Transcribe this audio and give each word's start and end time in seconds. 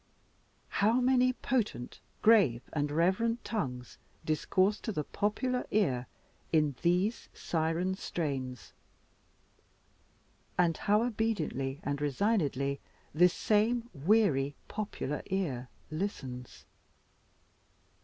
How 0.69 0.99
many 0.99 1.31
potent, 1.31 1.99
grave 2.23 2.63
and 2.73 2.89
reverent 2.89 3.45
tongues 3.45 3.99
discourse 4.25 4.79
to 4.79 4.91
the 4.91 5.03
popular 5.03 5.67
ear 5.69 6.07
in 6.51 6.73
these 6.81 7.29
siren 7.35 7.93
strains, 7.93 8.73
and 10.57 10.75
how 10.75 11.03
obediently 11.03 11.81
and 11.83 12.01
resignedly 12.01 12.79
this 13.13 13.35
same 13.35 13.91
weary 13.93 14.55
popular 14.67 15.21
ear 15.27 15.69
listens! 15.91 16.65